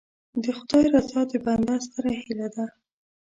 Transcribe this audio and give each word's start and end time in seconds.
د 0.43 0.45
خدای 0.57 0.85
رضا 0.95 1.21
د 1.31 1.33
بنده 1.45 1.75
ستره 1.85 2.11
هیله 2.21 2.47
ده. 2.55 2.65